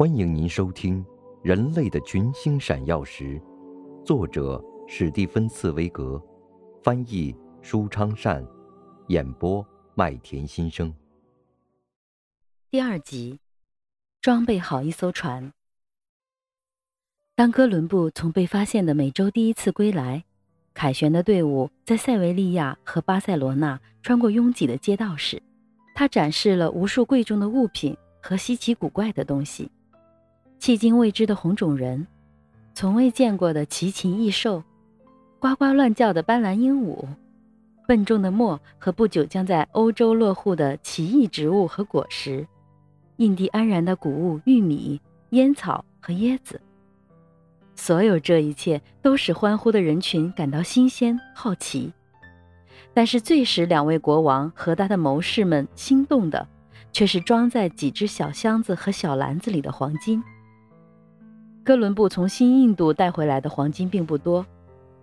[0.00, 1.04] 欢迎您收听
[1.42, 3.38] 《人类的群星闪耀时》，
[4.02, 4.58] 作者
[4.88, 6.18] 史蒂芬·茨威格，
[6.82, 8.42] 翻译舒昌善，
[9.08, 9.62] 演播
[9.94, 10.90] 麦田心声。
[12.70, 13.40] 第二集，
[14.22, 15.52] 装备好一艘船。
[17.36, 20.24] 当哥伦布从被发现的美洲第一次归来，
[20.72, 25.42] 凯旋的队伍在塞维利亚和巴塞罗那穿过拥挤的街道时，
[25.94, 29.70] 他展示了无数贵重的物品和稀奇古怪的东西。
[30.60, 32.06] 迄今未知的红种人，
[32.74, 34.62] 从未见过的奇禽异兽，
[35.38, 37.02] 呱呱乱叫的斑斓鹦鹉，
[37.88, 42.46] 笨重的墨和不久将在欧洲落户的奇异植物和果实，
[43.16, 45.00] 印第安人的谷物玉米、
[45.30, 46.60] 烟草和椰子。
[47.74, 51.90] 所有这一切都使欢呼的人群感到新鲜好奇，
[52.92, 56.46] 但是最使两位国王和他的谋士们心动的，
[56.92, 60.22] 却是装在几只小箱子和小篮子里的黄金。
[61.62, 64.44] 哥伦布从新印度带回来的黄金并不多，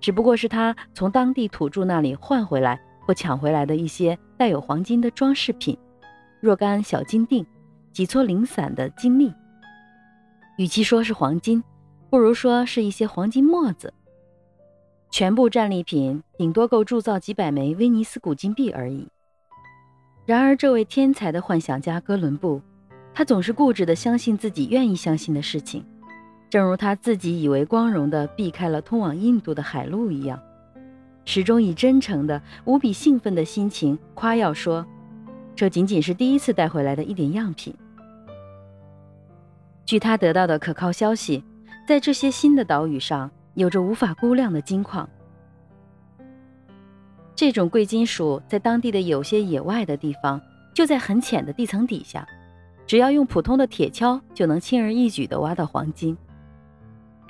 [0.00, 5.78] 只不过是他从当地土著那里换回来或抢回来的一些带有黄金的装饰品，
[6.40, 7.46] 若干小金锭，
[7.92, 9.32] 几撮零散的金粒。
[10.58, 11.62] 与其说是黄金，
[12.10, 13.94] 不如说是一些黄金沫子。
[15.10, 19.08] 全部战利品顶多够铸造几百枚威尼斯古金币而已。
[20.26, 22.60] 然而，这位天才的幻想家哥伦布，
[23.14, 25.84] 他总是固执地相信自己愿意相信的事情。
[26.50, 30.42] 正如他自己以为光荣地避开了通往印度的海路一样，
[31.24, 34.84] 始终以真诚的、无比兴奋的心情夸耀说
[35.54, 37.72] ：“这仅仅是第一次带回来的一点样品。”
[39.86, 41.44] 据他得到的可靠消息，
[41.86, 45.08] 在这些新的岛屿上有着无法估量的金矿。
[47.36, 50.40] 这种贵金属在当地的有些野外的地方，
[50.74, 52.26] 就在很浅的地层底下，
[52.88, 56.16] 只要用普通的铁锹就能轻而易举地挖到黄金。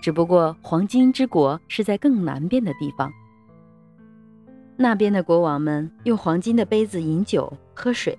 [0.00, 3.12] 只不过，黄金之国是在更南边的地方。
[4.76, 8.16] 那边的国王们用黄金的杯子饮酒喝水，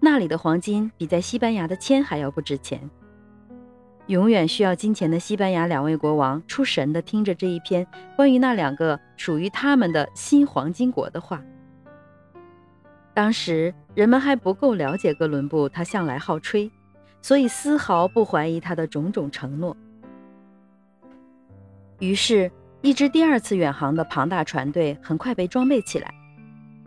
[0.00, 2.90] 那里的黄金比在西班牙的铅还要不值钱。
[4.06, 7.86] 永远需要金钱的西班牙两位国王出神地听着这一篇
[8.16, 11.42] 关于那两个属于他们的新黄金国的话。
[13.12, 16.70] 当时人们还不够了解哥伦布，他向来好吹，
[17.20, 19.76] 所以丝毫不怀疑他的种种承诺。
[21.98, 22.50] 于是，
[22.80, 26.14] 一支第二次远航的庞大船队很快被装备起来。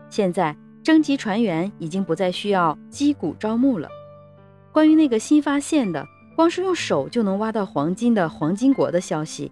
[0.10, 3.90] 现在，征集船员已经不再需要击鼓招募了。
[4.72, 9.52] 关于那个新发现的、光是用手就能挖到黄金的黄金国的消息，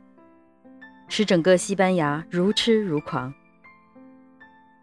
[1.09, 3.33] 使整个西班牙如痴如狂。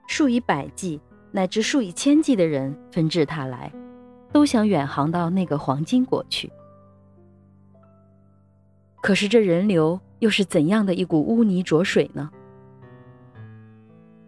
[0.08, 1.00] 数以百计
[1.32, 3.72] 乃至数以千计的人纷至沓来，
[4.30, 6.52] 都想远航到那个黄金国去。
[9.00, 9.98] 可是这人流……
[10.18, 12.30] 又是怎样的一股污泥浊水呢？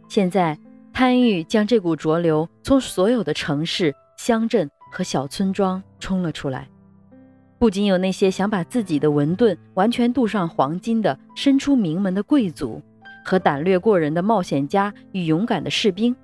[0.09, 0.59] 现在，
[0.93, 6.69] 贪欲将这股浊流从所有的城市、乡镇和小村庄冲了出来。
[7.59, 12.81] 不仅有那些想把自己的文盾完全镀上黄金的身出名门的贵族，
[13.25, 16.15] 和胆略过人的冒险家与勇敢的士兵，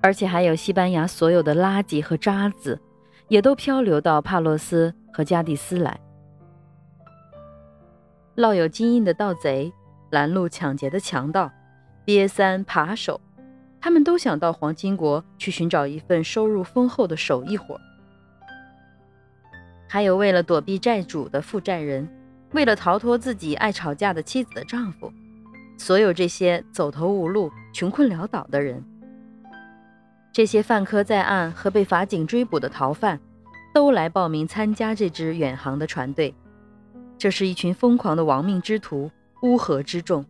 [0.00, 2.80] 而且还有西班牙所有的垃圾和渣子，
[3.28, 5.98] 也都漂流到帕洛斯和加的斯来。
[8.38, 9.72] 烙有金印的盗贼、
[10.10, 11.50] 拦路抢劫的强盗、
[12.06, 13.20] 瘪三扒手，
[13.80, 17.80] 他们都想到黄金国去寻找一份收入丰厚的手艺活。
[19.88, 22.08] 还有为了躲避债主的负债人，
[22.52, 25.12] 为了逃脱自己爱吵架的妻子的丈夫，
[25.76, 28.84] 所有这些走投无路、穷困潦倒的人，
[30.32, 33.18] 这些犯科在案和被法警追捕的逃犯，
[33.74, 36.32] 都来报名参加这支远航的船队。
[37.18, 39.10] 这是一群疯狂的亡命之徒，
[39.42, 40.24] 乌合之众。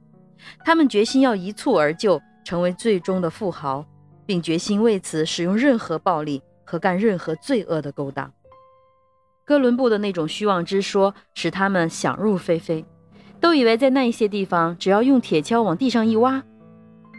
[0.65, 3.84] 他们决心要一蹴而就，成为最终的富豪，
[4.25, 8.32] 并决心为此使用任何暴力和干任何罪恶的勾当。
[9.44, 12.85] 哥伦布的那种虚妄之说使他们想入非非，
[13.41, 16.43] 都以为在那一些地方，只要用铁锹往地上一挖，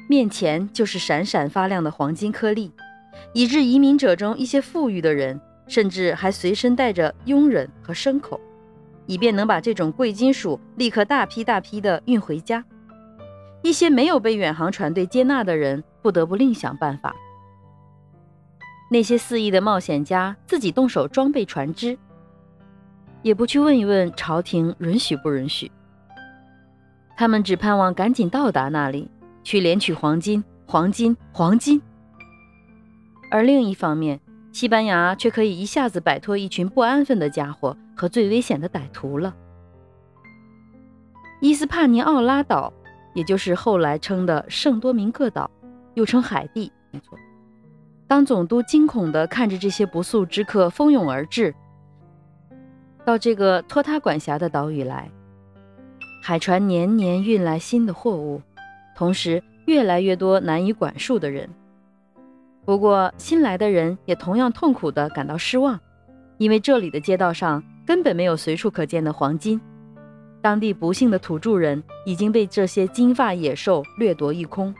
[0.07, 2.72] 面前就是闪闪发亮的黄金颗粒，
[3.33, 8.39] 以致移民者中一些富裕的人，甚至还随身带着佣人和牲口。
[9.09, 12.63] 以便能把这种贵金属立刻大批大批地运回家，
[13.63, 17.15] 一些没有被远航船队接纳的人不得不另想办法。
[18.91, 21.97] 那些肆意的冒险家自己动手装备船只，
[23.23, 25.71] 也不去问一问朝廷允许不允许。
[27.17, 29.09] 他们只盼望赶紧到达那里，
[29.44, 31.81] 去领取黄金、黄金、黄金。
[33.31, 34.19] 而另一方面，
[34.51, 39.36] 西班牙却可以一下子摆脱一群不安分的家伙和最危险的歹徒了。
[41.42, 42.72] 伊斯帕尼奥拉岛，
[43.13, 45.51] 也就是后来称的圣多明各岛，
[45.96, 47.19] 又称海地，没错。
[48.07, 51.54] 当总督惊恐地看着这些不速之客蜂拥而至，
[53.04, 55.12] 到这个托他管辖的岛屿来，
[56.24, 58.42] 海船年年运来新的货物，
[58.96, 61.50] 同时越来越多难以管束的人。
[62.63, 65.78] 不过，新来的人也同样痛苦地感到失望，
[66.38, 69.59] 因为这里的街道上根本没有随处可见的黄金。
[70.44, 74.75] 当地不幸的土著人已经被这些金发野兽掠夺一空，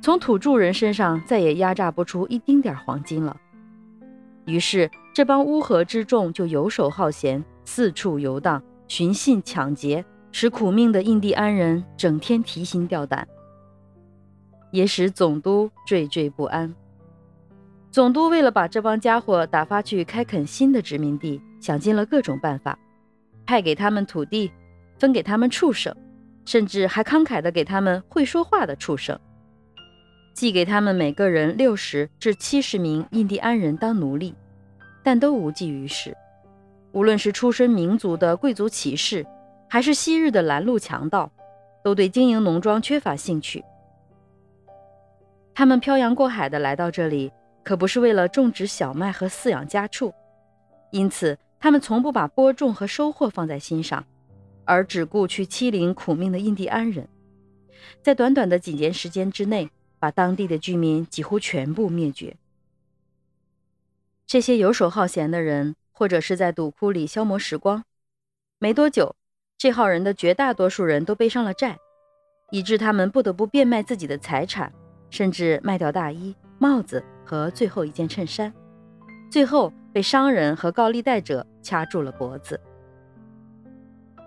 [0.00, 3.36] 从土著人身上再也压榨不出一丁点黄金了。
[4.46, 10.02] 于是，这帮乌合之众就游手好闲，四处游荡，寻衅抢劫，
[10.32, 13.28] 使苦命的印第安人整天提心吊胆，
[14.70, 16.74] 也使总督惴惴不安。
[17.90, 22.76] 总督为了把这帮家伙打发去开垦新的殖民地，想尽了各种办法，
[23.46, 24.50] 派给他们土地，
[24.98, 25.94] 分给他们畜生，
[26.44, 29.16] 甚至还慷慨地给他们会说话的畜生，
[30.34, 34.34] 寄给他们每个人六十至七十名印第安人当奴隶，
[35.04, 36.16] 但都无济于事。
[36.90, 39.24] 无论是出身民族的贵族骑士，
[39.68, 41.30] 还是昔日的拦路强盗，
[41.84, 43.64] 都对经营农庄缺乏兴趣。
[45.54, 47.32] 他们漂洋过海的来到这里。
[47.64, 50.12] 可不是为了种植小麦和饲养家畜，
[50.90, 54.04] 因此他们从不把播种和收获放在心上，
[54.64, 57.08] 而只顾去欺凌苦命的印第安人。
[58.02, 59.70] 在短短的几年时间之内，
[60.00, 62.36] 把当地的居民几乎全部灭绝。
[64.26, 67.84] 这些游手好闲的人，或者是在赌窟里消磨时光。
[68.58, 69.14] 没多久，
[69.56, 71.78] 这号人的绝大多数人都背上了债，
[72.50, 74.72] 以致他们不得不变卖自己的财产，
[75.10, 77.04] 甚至卖掉大衣、帽子。
[77.24, 78.52] 和最后一件衬衫，
[79.30, 82.58] 最后被商人和高利贷者掐住了脖子。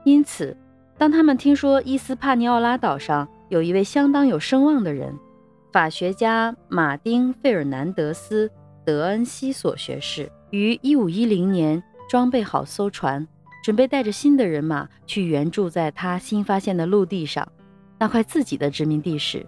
[0.03, 0.55] 因此，
[0.97, 5.13] 当他们听说伊斯帕尼奥拉岛上有一位相当有声望的人——
[5.73, 8.47] 法学家马丁·费尔南德斯·
[8.85, 13.27] 德恩西索学士，于1510年装备好艘船，
[13.63, 17.47] 准备带着新的人马去援助在他新发现的陆地上
[17.97, 19.45] 那块自己的殖民地时，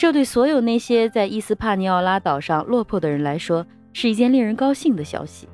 [0.00, 5.48] 这对所有那些在伊斯帕尼奥拉岛上落魄的人来说，是一件令人高兴的消息。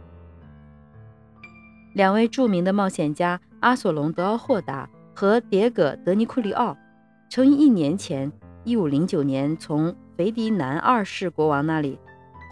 [1.94, 6.76] 两位著名的冒险家阿索隆·德奥霍达和迭戈·德尼库利奥，
[7.28, 8.32] 曾于一年前
[8.64, 11.98] ，1509年从腓迪南二世国王那里，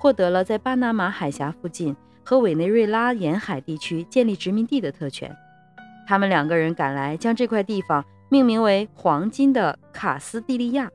[0.00, 5.34] 获得了在巴拿马海峡附近和委内瑞拉沿海地区建立殖民地的特权。
[6.06, 10.90] 他们两个人赶来，将这块地方命名为“黄金的卡斯蒂利亚”。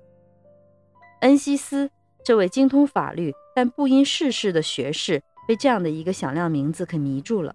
[1.21, 1.89] 恩西斯
[2.23, 7.53] 这位精通法律但不因世事的学士，被这样的一个响亮名字给迷住了，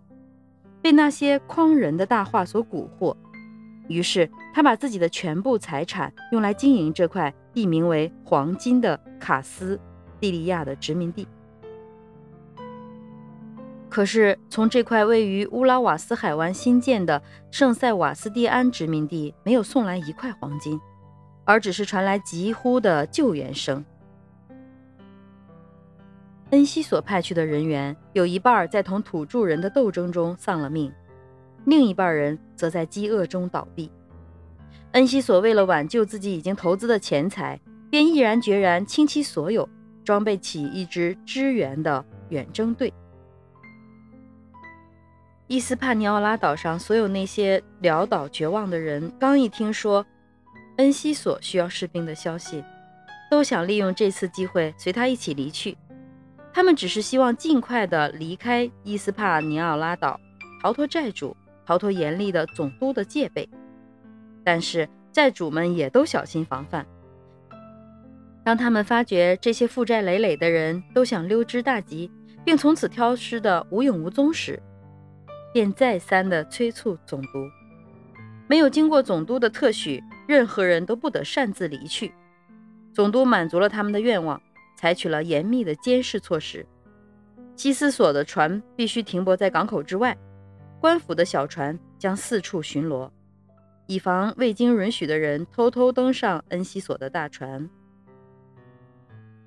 [0.82, 3.16] 被那些诓人的大话所蛊惑。
[3.88, 9.80] 于是他把自己的全部财产用来经营这块地名为“黄金”的卡斯
[10.20, 11.26] 蒂利亚的殖民地。
[13.88, 20.78] 可是，从这块位于乌拉瓦斯海湾新建的圣塞瓦斯蒂安殖民地没有送来一块黄金。
[21.46, 23.82] 而只是传来疾呼的救援声。
[26.50, 30.90] 恩西所派去的人员有一半在同土著人的斗争中丧了命，
[31.66, 33.90] 另一半人则在饥饿中倒闭。
[34.92, 39.68] 恩西所为了挽救自己已经投资的钱财，便毅然决然倾其所有，
[40.02, 42.90] 装备起一支支援的远征队。
[45.46, 50.04] 伊斯帕尼奥拉岛上所有那些潦倒绝望的人，刚一听说。
[50.78, 52.62] 恩西索需要士兵的消息，
[53.28, 55.76] 都想利用这次机会随他一起离去。
[56.52, 60.20] 他们只是希望尽快地离开伊斯帕尼奥拉岛，
[60.62, 63.48] 逃脱债主，逃脱严厉的总督的戒备。
[64.44, 66.86] 但是债主们也都小心防范。
[68.44, 72.10] 当他们发觉这些负债累累的人都想溜之大吉，
[72.44, 74.62] 并从此消失的无影无踪时，
[75.52, 77.28] 便再三地催促总督。
[78.46, 80.02] 没有经过总督的特许。
[80.28, 82.12] 任何人都不得擅自离去。
[82.92, 84.38] 总督满足了他们的愿望，
[84.78, 86.64] 采取了严密的监视措施。
[87.56, 90.16] 西斯索的船必须停泊在港口之外，
[90.78, 93.10] 官府的小船将四处巡逻，
[93.88, 97.68] 以防未经允许的人偷偷登上恩西索的大船。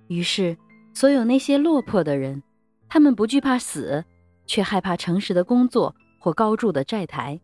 [0.07, 0.57] 于是，
[0.93, 2.43] 所有那些落魄的人，
[2.89, 4.03] 他们不惧怕死，
[4.45, 7.39] 却害怕诚实的工作或高筑的债台，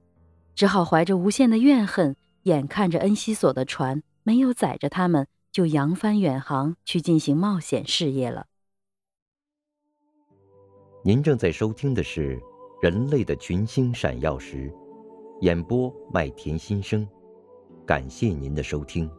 [0.54, 2.14] 只好怀着无限的怨恨。
[2.44, 5.28] 眼看着恩西索的船没有载着他们，
[5.58, 8.46] 就扬帆远航去进行冒险事业了。
[11.04, 12.38] 您正在收听的是
[12.80, 14.70] 《人类的群星闪耀时》，
[15.42, 17.08] 演播麦田心声，
[17.88, 19.10] 感谢您的收听。